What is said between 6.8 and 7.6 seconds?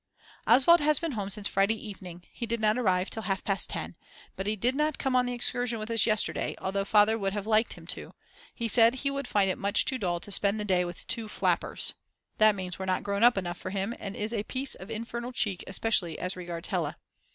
Father would have